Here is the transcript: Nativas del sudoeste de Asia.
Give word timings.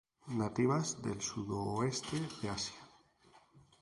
Nativas 0.37 0.99
del 1.03 1.21
sudoeste 1.21 2.17
de 2.41 2.49
Asia. 2.49 2.81